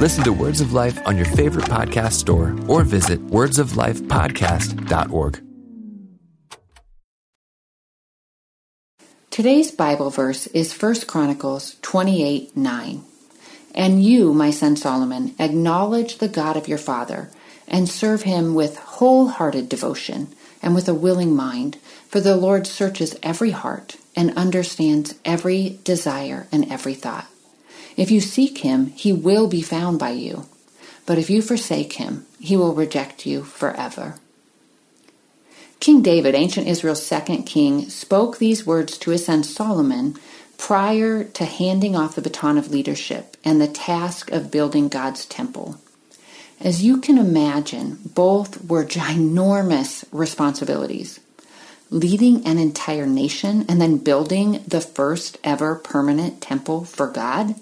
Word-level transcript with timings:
Listen 0.00 0.22
to 0.22 0.32
Words 0.32 0.60
of 0.60 0.72
Life 0.72 1.04
on 1.06 1.16
your 1.16 1.26
favorite 1.26 1.64
podcast 1.64 2.12
store 2.12 2.56
or 2.68 2.84
visit 2.84 3.26
wordsoflifepodcast.org. 3.26 5.42
Today's 9.30 9.72
Bible 9.72 10.10
verse 10.10 10.46
is 10.48 10.72
1 10.72 11.00
Chronicles 11.08 11.76
28 11.82 12.56
9. 12.56 13.04
And 13.74 14.04
you, 14.04 14.32
my 14.32 14.50
son 14.50 14.76
Solomon, 14.76 15.34
acknowledge 15.40 16.18
the 16.18 16.28
God 16.28 16.56
of 16.56 16.68
your 16.68 16.78
father, 16.78 17.30
and 17.66 17.88
serve 17.88 18.22
him 18.22 18.54
with 18.54 18.76
wholehearted 18.76 19.68
devotion 19.68 20.28
and 20.62 20.76
with 20.76 20.88
a 20.88 20.94
willing 20.94 21.34
mind, 21.34 21.76
for 22.06 22.20
the 22.20 22.36
Lord 22.36 22.68
searches 22.68 23.16
every 23.20 23.50
heart 23.50 23.96
and 24.14 24.36
understands 24.36 25.16
every 25.24 25.80
desire 25.82 26.46
and 26.52 26.70
every 26.70 26.94
thought. 26.94 27.26
If 27.98 28.12
you 28.12 28.20
seek 28.20 28.58
him, 28.58 28.86
he 28.92 29.12
will 29.12 29.48
be 29.48 29.60
found 29.60 29.98
by 29.98 30.10
you. 30.10 30.46
But 31.04 31.18
if 31.18 31.28
you 31.28 31.42
forsake 31.42 31.94
him, 31.94 32.26
he 32.38 32.56
will 32.56 32.72
reject 32.72 33.26
you 33.26 33.42
forever. 33.42 34.14
King 35.80 36.00
David, 36.00 36.36
ancient 36.36 36.68
Israel's 36.68 37.04
second 37.04 37.42
king, 37.42 37.88
spoke 37.88 38.38
these 38.38 38.64
words 38.64 38.98
to 38.98 39.10
his 39.10 39.24
son 39.24 39.42
Solomon 39.42 40.14
prior 40.58 41.24
to 41.24 41.44
handing 41.44 41.96
off 41.96 42.14
the 42.14 42.22
baton 42.22 42.56
of 42.56 42.70
leadership 42.70 43.36
and 43.44 43.60
the 43.60 43.66
task 43.66 44.30
of 44.30 44.52
building 44.52 44.88
God's 44.88 45.26
temple. 45.26 45.80
As 46.60 46.84
you 46.84 47.00
can 47.00 47.18
imagine, 47.18 47.98
both 48.04 48.64
were 48.64 48.84
ginormous 48.84 50.04
responsibilities. 50.12 51.18
Leading 51.90 52.46
an 52.46 52.58
entire 52.58 53.06
nation 53.06 53.64
and 53.68 53.80
then 53.80 53.98
building 53.98 54.62
the 54.68 54.80
first 54.80 55.38
ever 55.42 55.74
permanent 55.74 56.40
temple 56.40 56.84
for 56.84 57.08
God. 57.08 57.56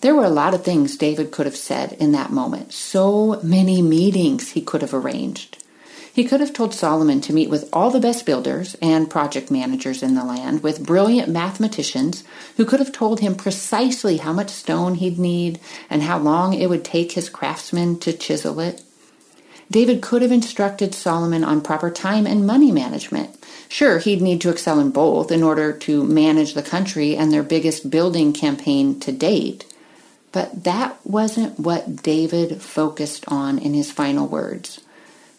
There 0.00 0.14
were 0.14 0.24
a 0.24 0.30
lot 0.30 0.54
of 0.54 0.62
things 0.62 0.96
David 0.96 1.32
could 1.32 1.46
have 1.46 1.56
said 1.56 1.94
in 1.94 2.12
that 2.12 2.30
moment, 2.30 2.72
so 2.72 3.40
many 3.42 3.82
meetings 3.82 4.52
he 4.52 4.60
could 4.60 4.80
have 4.80 4.94
arranged. 4.94 5.58
He 6.12 6.22
could 6.22 6.38
have 6.38 6.52
told 6.52 6.72
Solomon 6.72 7.20
to 7.22 7.32
meet 7.32 7.50
with 7.50 7.68
all 7.72 7.90
the 7.90 7.98
best 7.98 8.24
builders 8.24 8.76
and 8.80 9.10
project 9.10 9.50
managers 9.50 10.02
in 10.02 10.14
the 10.14 10.24
land, 10.24 10.62
with 10.62 10.86
brilliant 10.86 11.28
mathematicians 11.28 12.22
who 12.56 12.64
could 12.64 12.78
have 12.78 12.92
told 12.92 13.18
him 13.18 13.34
precisely 13.34 14.18
how 14.18 14.32
much 14.32 14.50
stone 14.50 14.94
he'd 14.94 15.18
need 15.18 15.58
and 15.90 16.02
how 16.02 16.18
long 16.18 16.54
it 16.54 16.68
would 16.68 16.84
take 16.84 17.12
his 17.12 17.28
craftsmen 17.28 17.98
to 17.98 18.12
chisel 18.12 18.60
it. 18.60 18.82
David 19.68 20.00
could 20.00 20.22
have 20.22 20.32
instructed 20.32 20.94
Solomon 20.94 21.42
on 21.42 21.60
proper 21.60 21.90
time 21.90 22.24
and 22.24 22.46
money 22.46 22.70
management. 22.70 23.36
Sure, 23.68 23.98
he'd 23.98 24.22
need 24.22 24.40
to 24.42 24.50
excel 24.50 24.78
in 24.78 24.90
both 24.90 25.32
in 25.32 25.42
order 25.42 25.72
to 25.72 26.04
manage 26.04 26.54
the 26.54 26.62
country 26.62 27.16
and 27.16 27.32
their 27.32 27.42
biggest 27.42 27.90
building 27.90 28.32
campaign 28.32 28.98
to 29.00 29.10
date. 29.10 29.64
But 30.32 30.64
that 30.64 30.98
wasn't 31.04 31.58
what 31.58 32.02
David 32.02 32.60
focused 32.60 33.24
on 33.28 33.58
in 33.58 33.74
his 33.74 33.90
final 33.90 34.26
words 34.26 34.80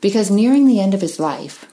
because 0.01 0.31
nearing 0.31 0.65
the 0.65 0.79
end 0.79 0.93
of 0.93 1.01
his 1.01 1.19
life, 1.19 1.65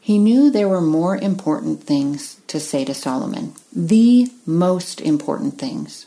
he 0.00 0.18
knew 0.18 0.50
there 0.50 0.68
were 0.68 0.80
more 0.80 1.16
important 1.16 1.84
things 1.84 2.40
to 2.48 2.58
say 2.58 2.84
to 2.84 2.94
Solomon, 2.94 3.54
the 3.72 4.30
most 4.44 5.00
important 5.00 5.58
things. 5.58 6.06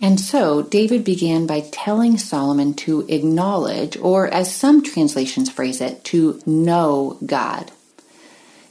And 0.00 0.20
so 0.20 0.62
David 0.62 1.04
began 1.04 1.46
by 1.46 1.68
telling 1.70 2.18
Solomon 2.18 2.74
to 2.74 3.06
acknowledge, 3.08 3.96
or 3.98 4.28
as 4.28 4.54
some 4.54 4.82
translations 4.82 5.50
phrase 5.50 5.80
it, 5.80 6.04
to 6.04 6.40
know 6.44 7.18
God. 7.24 7.72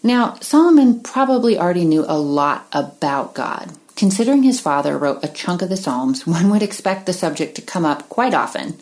Now, 0.04 0.36
Solomon 0.42 1.02
probably 1.02 1.58
already 1.58 1.86
knew 1.86 2.06
a 2.08 2.18
lot 2.18 2.68
about 2.72 3.34
God. 3.34 3.72
Considering 3.96 4.44
his 4.44 4.60
father 4.60 4.98
wrote 4.98 5.24
a 5.24 5.28
chunk 5.28 5.62
of 5.62 5.70
the 5.70 5.78
Psalms, 5.78 6.28
one 6.28 6.50
would 6.50 6.64
expect 6.64 7.06
the 7.06 7.14
subject 7.14 7.56
to 7.56 7.62
come 7.62 7.86
up 7.86 8.10
quite 8.10 8.34
often. 8.34 8.80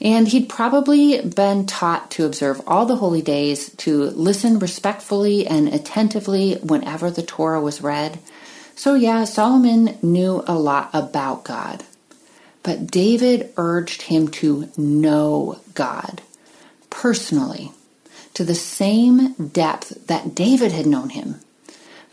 And 0.00 0.28
he'd 0.28 0.48
probably 0.48 1.20
been 1.22 1.66
taught 1.66 2.10
to 2.12 2.26
observe 2.26 2.60
all 2.66 2.84
the 2.84 2.96
holy 2.96 3.22
days, 3.22 3.70
to 3.76 4.02
listen 4.10 4.58
respectfully 4.58 5.46
and 5.46 5.68
attentively 5.68 6.54
whenever 6.56 7.10
the 7.10 7.22
Torah 7.22 7.60
was 7.60 7.80
read. 7.80 8.18
So, 8.74 8.94
yeah, 8.94 9.24
Solomon 9.24 9.96
knew 10.02 10.42
a 10.46 10.58
lot 10.58 10.90
about 10.92 11.44
God. 11.44 11.84
But 12.64 12.90
David 12.90 13.52
urged 13.56 14.02
him 14.02 14.28
to 14.28 14.70
know 14.76 15.60
God 15.74 16.22
personally, 16.90 17.72
to 18.34 18.44
the 18.44 18.54
same 18.54 19.34
depth 19.34 20.06
that 20.06 20.34
David 20.34 20.72
had 20.72 20.86
known 20.86 21.10
him. 21.10 21.40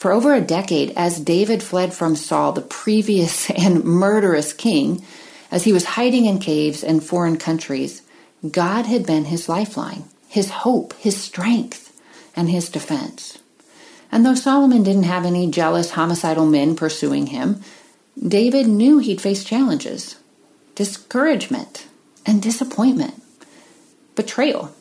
For 0.02 0.12
over 0.12 0.34
a 0.34 0.42
decade, 0.42 0.94
as 0.98 1.20
David 1.20 1.62
fled 1.62 1.94
from 1.94 2.16
Saul, 2.16 2.54
the 2.54 2.62
previous 2.62 3.50
and 3.52 3.84
murderous 3.84 4.52
king, 4.52 5.06
as 5.52 5.66
he 5.66 5.72
was 5.72 5.94
hiding 5.94 6.26
in 6.26 6.40
caves 6.40 6.84
and 6.84 7.04
foreign 7.04 7.38
countries, 7.38 8.02
God 8.50 8.88
had 8.88 9.06
been 9.06 9.26
his 9.26 9.48
lifeline, 9.48 10.06
his 10.28 10.50
hope, 10.50 10.96
his 10.96 11.16
strength, 11.22 11.96
and 12.36 12.50
his 12.50 12.68
defense. 12.68 13.38
And 14.12 14.26
though 14.26 14.34
Solomon 14.34 14.82
didn't 14.82 15.04
have 15.04 15.24
any 15.24 15.52
jealous, 15.52 15.92
homicidal 15.92 16.48
men 16.48 16.76
pursuing 16.76 17.28
him, 17.28 17.62
David 18.20 18.66
knew 18.66 18.98
he'd 18.98 19.22
face 19.22 19.44
challenges, 19.44 20.16
discouragement, 20.74 21.86
and 22.26 22.42
disappointment, 22.42 23.22
betrayal, 24.16 24.74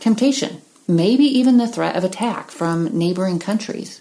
temptation, 0.00 0.62
maybe 0.88 1.26
even 1.26 1.58
the 1.58 1.68
threat 1.68 1.94
of 1.94 2.02
attack 2.02 2.50
from 2.50 2.86
neighboring 2.86 3.38
countries. 3.38 4.00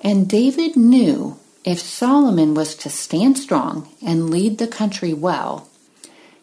And 0.00 0.28
David 0.28 0.76
knew 0.76 1.38
if 1.64 1.80
Solomon 1.80 2.54
was 2.54 2.74
to 2.76 2.88
stand 2.88 3.36
strong 3.36 3.88
and 4.04 4.30
lead 4.30 4.58
the 4.58 4.68
country 4.68 5.12
well, 5.12 5.68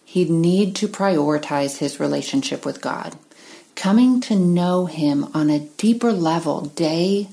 he'd 0.04 0.30
need 0.30 0.76
to 0.76 0.88
prioritize 0.88 1.78
his 1.78 2.00
relationship 2.00 2.66
with 2.66 2.82
God, 2.82 3.16
coming 3.76 4.22
to 4.22 4.36
know 4.36 4.86
him 4.86 5.30
on 5.34 5.50
a 5.50 5.60
deeper 5.60 6.12
level 6.12 6.62
day 6.62 7.30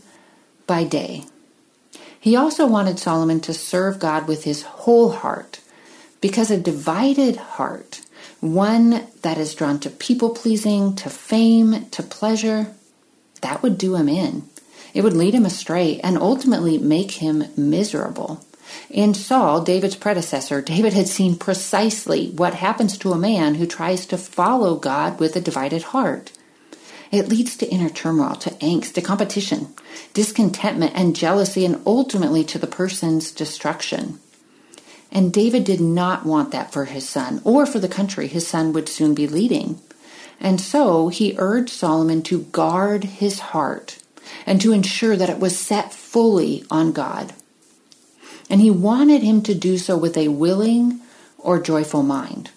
by 0.67 0.85
day. 0.85 1.25
He 2.19 2.37
also 2.37 2.67
wanted 2.67 3.01
Solomon 3.01 3.41
to 3.41 3.53
serve 3.53 3.99
God 3.99 4.29
with 4.29 4.45
his 4.45 4.63
whole 4.63 5.11
heart, 5.11 5.61
because 6.21 6.53
a 6.53 6.59
divided 6.59 7.37
heart, 7.37 8.01
one 8.41 9.07
that 9.23 9.39
is 9.39 9.55
drawn 9.55 9.81
to 9.81 9.91
people 9.91 10.31
pleasing, 10.31 10.95
to 10.97 11.11
fame, 11.11 11.87
to 11.91 12.03
pleasure, 12.03 12.73
that 13.41 13.61
would 13.63 13.77
do 13.77 13.97
him 13.97 14.09
in. 14.09 14.49
It 14.95 15.03
would 15.03 15.15
lead 15.15 15.35
him 15.35 15.47
astray 15.47 16.01
and 16.01 16.19
ultimately 16.19 16.79
make 16.79 17.13
him 17.13 17.45
miserable. 17.57 18.45
In 18.91 19.15
Saul, 19.15 19.63
David's 19.63 19.97
predecessor, 19.97 20.63
David 20.63 20.93
had 20.93 21.09
seen 21.09 21.37
precisely 21.37 22.31
what 22.31 22.55
happens 22.55 22.97
to 22.99 23.13
a 23.13 23.19
man 23.19 23.57
who 23.57 23.67
tries 23.67 24.07
to 24.07 24.19
follow 24.19 24.77
God 24.77 25.19
with 25.19 25.37
a 25.37 25.41
divided 25.41 25.83
heart. 25.83 26.33
It 27.11 27.29
leads 27.29 27.57
to 27.59 27.69
inner 27.69 27.91
turmoil, 27.91 28.37
to 28.37 28.51
angst, 28.51 28.95
to 28.95 29.03
competition, 29.03 29.75
discontentment, 30.15 30.93
and 30.95 31.15
jealousy, 31.15 31.67
and 31.67 31.83
ultimately 31.87 32.45
to 32.45 32.59
the 32.59 32.67
person's 32.67 33.31
destruction. 33.31 34.19
And 35.11 35.33
David 35.33 35.65
did 35.65 35.81
not 35.81 36.25
want 36.25 36.53
that 36.53 36.73
for 36.73 36.87
his 36.87 37.07
son 37.07 37.43
or 37.45 37.67
for 37.67 37.79
the 37.79 37.89
country 37.89 38.29
his 38.29 38.47
son 38.47 38.73
would 38.73 38.89
soon 38.89 39.15
be 39.15 39.27
leading. 39.27 39.79
And 40.41 40.59
so 40.59 41.09
he 41.09 41.37
urged 41.37 41.69
Solomon 41.71 42.23
to 42.23 42.45
guard 42.45 43.05
his 43.05 43.41
heart 43.41 44.02
and 44.47 44.61
to 44.61 44.73
ensure 44.73 45.17
that 45.17 45.31
it 45.31 45.39
was 45.39 45.59
set 45.59 45.93
fully 45.93 46.65
on 46.71 46.93
God. 46.93 47.33
And 48.51 48.61
he 48.61 48.71
wanted 48.71 49.23
him 49.23 49.43
to 49.43 49.55
do 49.55 49.79
so 49.79 49.97
with 49.97 50.17
a 50.17 50.29
willing 50.29 51.01
or 51.39 51.61
joyful 51.61 52.03
mind 52.03 52.51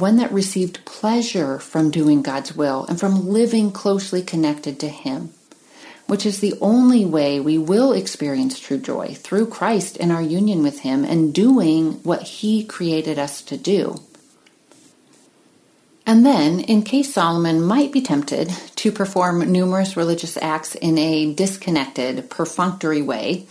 one 0.00 0.16
that 0.16 0.32
received 0.32 0.84
pleasure 0.84 1.58
from 1.58 1.90
doing 1.90 2.20
God's 2.20 2.54
will 2.54 2.84
and 2.86 3.00
from 3.00 3.28
living 3.28 3.72
closely 3.72 4.22
connected 4.22 4.78
to 4.80 4.88
Him, 4.88 5.30
which 6.06 6.26
is 6.26 6.40
the 6.40 6.54
only 6.60 7.04
way 7.04 7.40
we 7.40 7.56
will 7.56 7.92
experience 7.92 8.58
true 8.58 8.78
joy 8.78 9.14
through 9.14 9.46
Christ 9.46 9.96
in 9.96 10.10
our 10.10 10.22
union 10.22 10.62
with 10.62 10.80
Him 10.80 11.04
and 11.04 11.34
doing 11.34 11.94
what 12.02 12.22
He 12.22 12.64
created 12.64 13.18
us 13.18 13.40
to 13.42 13.56
do. 13.56 14.02
And 16.08 16.24
then, 16.24 16.60
in 16.60 16.82
case 16.82 17.12
Solomon 17.12 17.60
might 17.60 17.90
be 17.90 18.00
tempted 18.00 18.48
to 18.76 18.92
perform 18.92 19.50
numerous 19.50 19.96
religious 19.96 20.36
acts 20.36 20.76
in 20.76 20.96
a 20.98 21.34
disconnected, 21.34 22.30
perfunctory 22.30 23.02
way, 23.02 23.46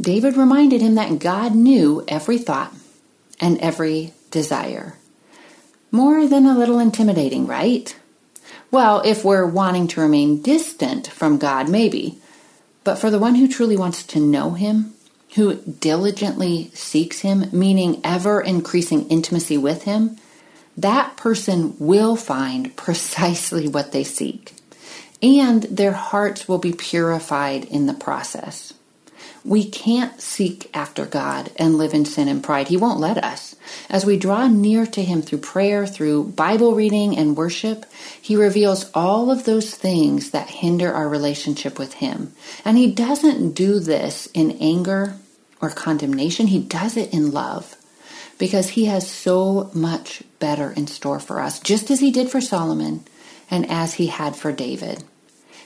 David 0.00 0.38
reminded 0.38 0.80
him 0.80 0.94
that 0.94 1.18
God 1.18 1.54
knew 1.54 2.02
every 2.08 2.38
thought 2.38 2.72
and 3.40 3.58
every 3.58 4.14
desire. 4.30 4.94
More 5.90 6.26
than 6.26 6.46
a 6.46 6.56
little 6.56 6.78
intimidating, 6.78 7.46
right? 7.46 7.94
Well, 8.70 9.02
if 9.04 9.22
we're 9.22 9.46
wanting 9.46 9.88
to 9.88 10.00
remain 10.00 10.40
distant 10.40 11.08
from 11.08 11.36
God, 11.36 11.68
maybe. 11.68 12.18
But 12.84 12.96
for 12.96 13.10
the 13.10 13.18
one 13.18 13.34
who 13.34 13.46
truly 13.46 13.76
wants 13.76 14.02
to 14.04 14.18
know 14.18 14.52
Him, 14.52 14.94
who 15.34 15.56
diligently 15.56 16.70
seeks 16.72 17.20
Him, 17.20 17.50
meaning 17.52 18.00
ever 18.02 18.40
increasing 18.40 19.06
intimacy 19.08 19.58
with 19.58 19.82
Him, 19.82 20.16
that 20.76 21.16
person 21.16 21.74
will 21.78 22.16
find 22.16 22.74
precisely 22.76 23.68
what 23.68 23.92
they 23.92 24.04
seek. 24.04 24.54
And 25.22 25.62
their 25.64 25.92
hearts 25.92 26.48
will 26.48 26.58
be 26.58 26.72
purified 26.72 27.64
in 27.64 27.86
the 27.86 27.94
process. 27.94 28.74
We 29.44 29.68
can't 29.68 30.20
seek 30.20 30.70
after 30.72 31.04
God 31.04 31.50
and 31.56 31.76
live 31.76 31.94
in 31.94 32.04
sin 32.04 32.28
and 32.28 32.42
pride. 32.42 32.68
He 32.68 32.76
won't 32.76 33.00
let 33.00 33.18
us. 33.18 33.56
As 33.90 34.06
we 34.06 34.16
draw 34.16 34.46
near 34.46 34.86
to 34.86 35.02
Him 35.02 35.20
through 35.20 35.38
prayer, 35.38 35.84
through 35.84 36.24
Bible 36.24 36.74
reading 36.74 37.16
and 37.16 37.36
worship, 37.36 37.84
He 38.20 38.36
reveals 38.36 38.90
all 38.94 39.30
of 39.30 39.44
those 39.44 39.74
things 39.74 40.30
that 40.30 40.48
hinder 40.48 40.92
our 40.92 41.08
relationship 41.08 41.78
with 41.78 41.94
Him. 41.94 42.32
And 42.64 42.78
He 42.78 42.92
doesn't 42.92 43.52
do 43.52 43.80
this 43.80 44.26
in 44.32 44.52
anger 44.60 45.16
or 45.60 45.70
condemnation, 45.70 46.48
He 46.48 46.60
does 46.60 46.96
it 46.96 47.12
in 47.12 47.32
love 47.32 47.76
because 48.38 48.70
He 48.70 48.86
has 48.86 49.08
so 49.10 49.70
much 49.74 50.22
better 50.38 50.72
in 50.72 50.86
store 50.86 51.20
for 51.20 51.40
us, 51.40 51.60
just 51.60 51.90
as 51.90 52.00
He 52.00 52.10
did 52.10 52.30
for 52.30 52.40
Solomon 52.40 53.04
and 53.50 53.70
as 53.70 53.94
He 53.94 54.08
had 54.08 54.36
for 54.36 54.52
David. 54.52 55.04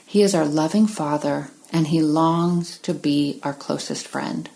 He 0.05 0.21
is 0.21 0.33
our 0.33 0.45
loving 0.45 0.87
Father 0.87 1.49
and 1.71 1.87
he 1.87 2.01
longs 2.01 2.77
to 2.79 2.93
be 2.93 3.39
our 3.43 3.53
closest 3.53 4.07
friend. 4.07 4.49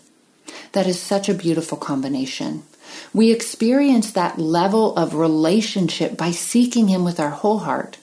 That 0.72 0.86
is 0.86 1.00
such 1.00 1.28
a 1.28 1.34
beautiful 1.34 1.78
combination. 1.78 2.62
We 3.12 3.30
experience 3.30 4.12
that 4.12 4.38
level 4.38 4.96
of 4.96 5.14
relationship 5.14 6.16
by 6.16 6.30
seeking 6.30 6.88
him 6.88 7.04
with 7.04 7.20
our 7.20 7.30
whole 7.30 7.60
heart, 7.60 7.98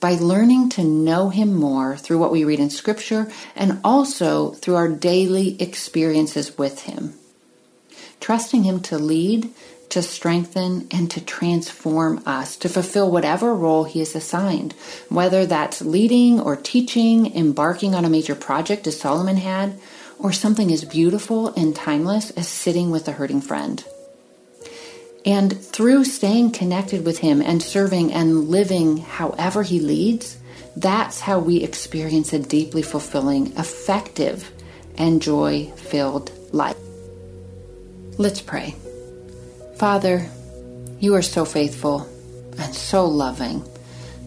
by 0.00 0.12
learning 0.12 0.70
to 0.70 0.84
know 0.84 1.28
him 1.28 1.54
more 1.54 1.96
through 1.96 2.18
what 2.18 2.32
we 2.32 2.44
read 2.44 2.60
in 2.60 2.70
scripture 2.70 3.30
and 3.54 3.80
also 3.84 4.52
through 4.52 4.76
our 4.76 4.88
daily 4.88 5.60
experiences 5.60 6.56
with 6.58 6.82
him. 6.82 7.14
Trusting 8.22 8.62
him 8.62 8.80
to 8.82 8.98
lead 8.98 9.52
to 9.88 10.00
strengthen 10.00 10.86
and 10.92 11.10
to 11.10 11.20
transform 11.20 12.22
us 12.24 12.56
to 12.56 12.68
fulfill 12.68 13.10
whatever 13.10 13.52
role 13.52 13.82
He 13.84 13.98
has 13.98 14.14
assigned, 14.14 14.72
whether 15.10 15.44
that's 15.44 15.82
leading 15.82 16.40
or 16.40 16.54
teaching, 16.56 17.36
embarking 17.36 17.94
on 17.94 18.04
a 18.04 18.08
major 18.08 18.34
project 18.34 18.86
as 18.86 18.98
Solomon 18.98 19.36
had, 19.36 19.78
or 20.18 20.32
something 20.32 20.72
as 20.72 20.84
beautiful 20.84 21.48
and 21.54 21.74
timeless 21.74 22.30
as 22.30 22.48
sitting 22.48 22.90
with 22.90 23.08
a 23.08 23.12
hurting 23.12 23.42
friend. 23.42 23.84
And 25.26 25.60
through 25.60 26.04
staying 26.04 26.52
connected 26.52 27.04
with 27.04 27.18
Him 27.18 27.42
and 27.42 27.60
serving 27.60 28.12
and 28.12 28.48
living 28.48 28.98
however 28.98 29.62
He 29.64 29.80
leads, 29.80 30.38
that's 30.76 31.20
how 31.20 31.40
we 31.40 31.56
experience 31.56 32.32
a 32.32 32.38
deeply 32.38 32.82
fulfilling, 32.82 33.48
effective, 33.58 34.52
and 34.96 35.20
joy 35.20 35.72
filled 35.76 36.30
life. 36.54 36.81
Let's 38.18 38.42
pray. 38.42 38.74
Father, 39.76 40.28
you 41.00 41.14
are 41.14 41.22
so 41.22 41.44
faithful 41.44 42.08
and 42.58 42.74
so 42.74 43.06
loving 43.06 43.64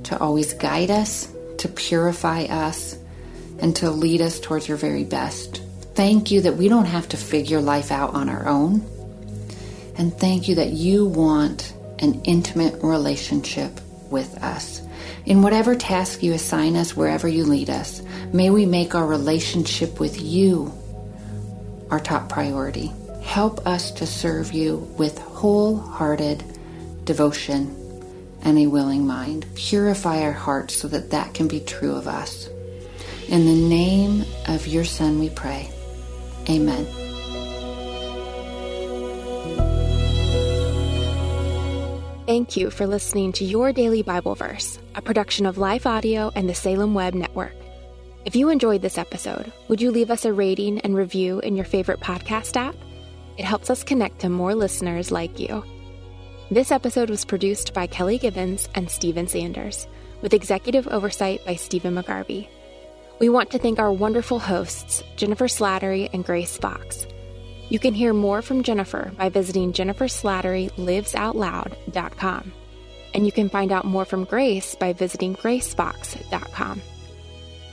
to 0.06 0.18
always 0.18 0.54
guide 0.54 0.90
us, 0.90 1.32
to 1.60 1.68
purify 1.68 2.44
us, 2.44 2.98
and 3.60 3.76
to 3.78 3.92
lead 3.92 4.22
us 4.22 4.40
towards 4.40 4.68
your 4.68 4.78
very 4.78 5.04
best. 5.04 5.62
Thank 5.94 6.32
you 6.32 6.42
that 6.42 6.58
we 6.58 6.68
don't 6.68 6.86
have 6.86 7.08
to 7.10 7.18
figure 7.18 7.62
life 7.62 7.92
out 7.92 8.16
on 8.16 8.28
our 8.28 8.48
own. 8.48 8.82
And 9.98 10.14
thank 10.14 10.48
you 10.48 10.56
that 10.56 10.72
you 10.72 11.06
want 11.06 11.74
an 12.00 12.22
intimate 12.24 12.84
relationship 12.84 13.80
with 14.10 14.44
us. 14.44 14.82
In 15.26 15.42
whatever 15.42 15.76
task 15.76 16.22
you 16.24 16.34
assign 16.34 16.76
us, 16.76 16.98
wherever 16.98 17.28
you 17.28 17.46
lead 17.46 17.70
us, 17.70 18.02
may 18.34 18.50
we 18.50 18.66
make 18.66 18.96
our 18.96 19.06
relationship 19.06 20.00
with 20.00 20.20
you 20.22 20.74
our 21.92 22.00
top 22.00 22.30
priority. 22.30 22.92
Help 23.26 23.68
us 23.68 23.92
to 23.92 24.08
serve 24.08 24.54
you 24.54 24.78
with 24.98 25.20
wholehearted 25.20 26.44
devotion 27.04 27.76
and 28.44 28.58
a 28.58 28.68
willing 28.68 29.06
mind. 29.06 29.46
Purify 29.56 30.22
our 30.22 30.32
hearts 30.32 30.74
so 30.76 30.88
that 30.88 31.10
that 31.10 31.34
can 31.34 31.48
be 31.48 31.60
true 31.60 31.94
of 31.94 32.08
us. 32.08 32.48
In 33.28 33.46
the 33.46 33.68
name 33.68 34.24
of 34.48 34.68
your 34.68 34.86
Son, 34.86 35.20
we 35.20 35.30
pray. 35.30 35.70
Amen. 36.48 36.86
Thank 42.26 42.56
you 42.56 42.72
for 42.72 42.88
listening 42.88 43.34
to 43.34 43.46
Your 43.46 43.74
Daily 43.74 44.02
Bible 44.02 44.36
Verse, 44.36 44.80
a 44.96 45.02
production 45.02 45.46
of 45.46 45.58
Life 45.58 45.86
Audio 45.86 46.32
and 46.36 46.50
the 46.50 46.56
Salem 46.56 46.94
Web 46.94 47.14
Network. 47.14 47.54
If 48.26 48.36
you 48.36 48.50
enjoyed 48.50 48.82
this 48.82 48.98
episode, 48.98 49.52
would 49.68 49.82
you 49.82 49.92
leave 49.92 50.10
us 50.10 50.26
a 50.26 50.34
rating 50.34 50.80
and 50.80 50.96
review 50.96 51.40
in 51.40 51.56
your 51.56 51.66
favorite 51.66 52.00
podcast 52.00 52.56
app? 52.56 52.76
It 53.38 53.46
helps 53.46 53.70
us 53.70 53.84
connect 53.84 54.20
to 54.20 54.30
more 54.30 54.56
listeners 54.56 55.12
like 55.12 55.40
you. 55.40 55.64
This 56.52 56.72
episode 56.72 57.10
was 57.10 57.26
produced 57.26 57.74
by 57.74 57.88
Kelly 57.88 58.18
Gibbons 58.18 58.70
and 58.76 58.90
Stephen 58.90 59.28
Sanders, 59.28 59.88
with 60.22 60.34
executive 60.34 60.88
oversight 60.88 61.46
by 61.46 61.56
Stephen 61.56 61.96
McGarvey. 61.96 62.48
We 63.20 63.30
want 63.30 63.52
to 63.52 63.60
thank 63.60 63.80
our 63.80 63.92
wonderful 63.92 64.40
hosts, 64.40 65.04
Jennifer 65.16 65.46
Slattery 65.46 66.10
and 66.14 66.24
Grace 66.24 66.58
Fox. 66.58 67.08
You 67.70 67.80
can 67.80 67.94
hear 67.94 68.14
more 68.14 68.42
from 68.42 68.64
Jennifer 68.64 69.12
by 69.18 69.30
visiting 69.30 69.74
jenniferslatterylivesoutloud.com. 69.74 72.54
And 73.14 73.26
you 73.26 73.32
can 73.32 73.50
find 73.50 73.72
out 73.72 73.86
more 73.86 74.06
from 74.06 74.26
Grace 74.26 74.76
by 74.76 74.94
visiting 74.94 75.36
gracefox.com. 75.36 76.82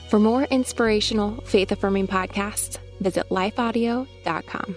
For 0.08 0.18
more 0.18 0.44
inspirational, 0.44 1.40
faith 1.42 1.72
affirming 1.72 2.06
podcasts, 2.06 2.78
visit 3.00 3.28
lifeaudio.com. 3.30 4.76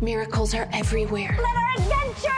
Miracles 0.00 0.54
are 0.54 0.68
everywhere. 0.72 1.36
Let 1.40 1.56
our 1.56 1.72
adventure! 1.76 2.37